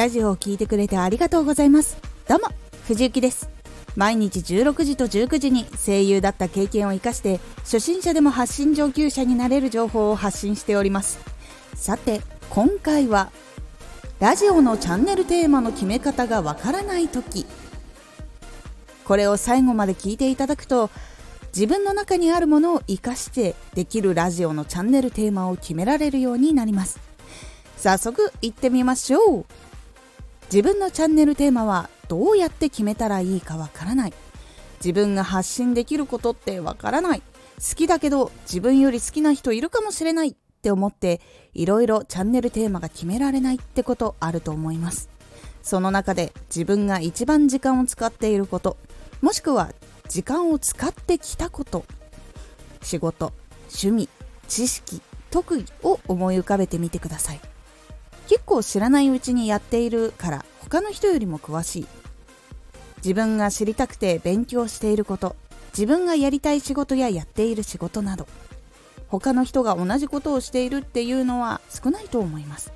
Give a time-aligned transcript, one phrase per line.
[0.00, 1.98] ラジオを聴いてくれてありがとうございます。
[2.26, 2.48] どうも
[2.86, 3.50] 藤幸です。
[3.96, 11.18] 毎日16時と19時に声優だった経験を生かして初心者でも発信上級者になれる情報を発信しております。
[11.74, 13.30] さて今回は
[14.20, 17.44] ラジオのチャンネルテーマの決め方がわからない時。
[19.04, 20.88] これを最後まで聞いていただくと
[21.54, 26.98] 自分の中にあるものを活かしてできるラジオのチャンネルテーマを決められるようになります。
[27.76, 29.44] 早速行ってみましょう。
[30.52, 34.12] 自分のチャンネルテーマはどうやって決めたらいいかわからない。
[34.78, 37.20] 自分が発信できることってわからない。
[37.20, 41.20] 好きだけど自分より好きな人いるかもしれないって思って
[41.54, 45.08] いろいろチャンネルテーマが決められないってことあると思います。
[45.62, 48.76] その中で自分が一番時間を使っていること
[49.20, 49.70] もしくは
[50.08, 51.84] 時間を使ってきたこと
[52.82, 53.32] 仕事
[53.68, 54.08] 趣味
[54.48, 57.40] 知識特技を思い浮かべてみてください。
[58.30, 61.86] 結構知らないうちにやっているから他の人よりも詳しい。
[62.98, 65.34] 自分が知りたくて勉強していること
[65.72, 68.28] 自分がやりたい仕事ややっている仕事など
[69.08, 72.72] 他の人が同じことをしているっていうのは少ないと思います。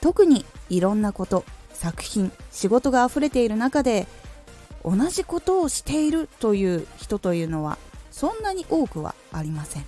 [0.00, 4.06] 特にいろんなこと作品仕事が溢れている中で
[4.82, 7.76] 同じことをしているという人というのは
[8.10, 9.84] そんなに多くはありません。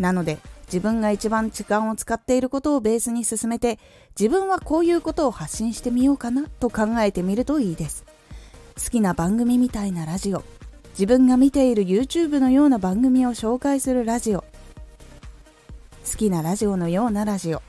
[0.00, 0.38] なので
[0.72, 3.78] 自分が一番時間を使っていることをベースに進めて
[4.18, 8.06] 自分はこういうことを発信してみようかなと考えてみるといいです。
[8.82, 10.42] 好きな番組みたいなラジオ。
[10.92, 14.40] 自分が見ている YouTube のような番組を紹介するラジオ。
[16.10, 17.60] 好きなラジオのようなラジオ。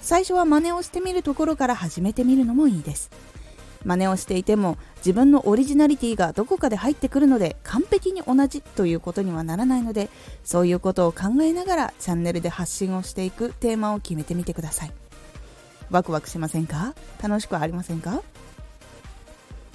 [0.00, 3.10] 最初は真似をしてみるところから始めてみるのもいいです。
[3.84, 10.10] 真似をしていても自分のオリジナリティがどこかで入ってくるので完璧に同じということにはならないので
[10.44, 14.92] そういうことを考えながらチャンネルで発信をしていくテーマを決めてみてください。
[15.90, 16.94] ワクワクしませんか？
[17.22, 18.20] 楽しくありませんか？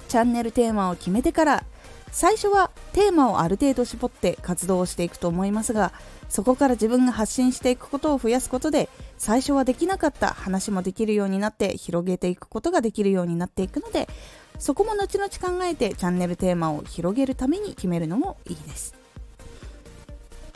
[0.08, 1.64] チャンネルテーマを決めてから
[2.12, 5.92] 最初はテーマをある程度絞って活動をしていくと思いますが
[6.28, 8.88] そこから自分が発信していくことを増やすことで
[9.18, 14.08] 最初はできなかった話もできるようになって広げていくことができるようになっていくので
[14.60, 18.94] そこも後々考えてチャンネルテーマを広げるために決めるのもいいです。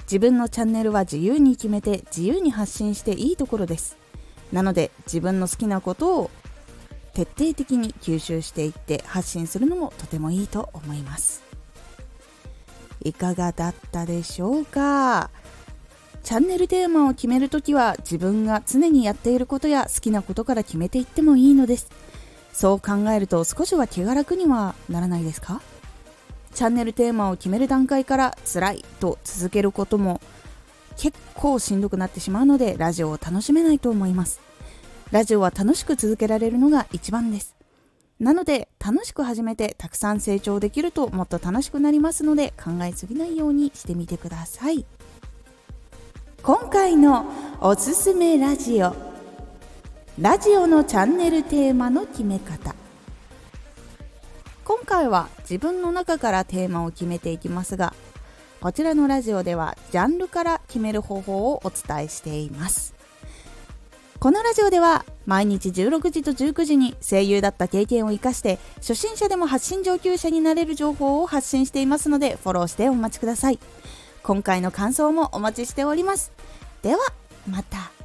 [0.02, 3.98] 自分のチャンネルは自由に決めて自由に発信していいところです。
[4.52, 6.30] なので自分の好きなことを
[7.12, 11.47] 徹底的に吸収していって発信するのもとてもいいと思います。
[13.02, 15.30] いかがだったでしょうか？
[16.22, 21.88] チャンネルテーマを決めるときは自分が常にやっていることや好きなことから決めていってもいいのです。
[22.52, 25.62] そう考えると少しは気が楽にはならないですか？
[26.52, 30.20] チャンネルテーマを決める段階から辛いと続けることも
[30.96, 34.40] 結構しんどくなってしまうのでラジオを楽しめないと思います。
[35.12, 37.57] ラジオは楽しく続けられるのが一番です。
[38.20, 44.84] なので楽しく始めてたくさん成長できるともっと楽しくなりますので考えすぎないようにしてみてください。
[46.42, 47.26] 今回の
[47.60, 48.94] おすすめラジオ。
[50.18, 52.74] ラジオのチャンネルテーマの決め方。
[54.64, 57.94] 今回は自分の中からテーマを決めていきますが
[58.60, 62.97] こちらのラジオではジャンルから決める方法をお伝えしています。
[64.20, 73.60] このラジオでは毎日16時と19時に声優だった経験を生かして初心者でも発信上級者になれる情報を発信していますのでフォローしてお待ちください
[74.28, 76.32] 今回の感想もお待ちしております。
[76.82, 76.98] では、
[77.50, 77.97] また。